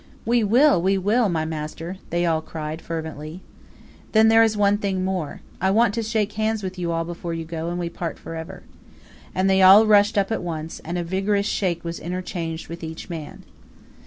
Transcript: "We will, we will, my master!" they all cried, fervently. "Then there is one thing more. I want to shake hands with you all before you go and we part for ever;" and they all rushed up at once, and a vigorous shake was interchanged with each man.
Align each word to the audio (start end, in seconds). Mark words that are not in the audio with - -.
"We 0.25 0.43
will, 0.43 0.81
we 0.81 0.97
will, 0.97 1.29
my 1.29 1.45
master!" 1.45 1.97
they 2.09 2.25
all 2.25 2.41
cried, 2.41 2.81
fervently. 2.81 3.41
"Then 4.13 4.29
there 4.29 4.41
is 4.41 4.57
one 4.57 4.79
thing 4.79 5.05
more. 5.05 5.41
I 5.61 5.69
want 5.69 5.93
to 5.93 6.01
shake 6.01 6.33
hands 6.33 6.63
with 6.63 6.79
you 6.79 6.91
all 6.91 7.03
before 7.05 7.35
you 7.35 7.45
go 7.45 7.69
and 7.69 7.77
we 7.77 7.87
part 7.87 8.17
for 8.17 8.33
ever;" 8.35 8.63
and 9.35 9.47
they 9.47 9.61
all 9.61 9.85
rushed 9.85 10.17
up 10.17 10.31
at 10.31 10.41
once, 10.41 10.79
and 10.83 10.97
a 10.97 11.03
vigorous 11.03 11.45
shake 11.45 11.83
was 11.83 11.99
interchanged 11.99 12.67
with 12.67 12.83
each 12.83 13.11
man. 13.11 13.43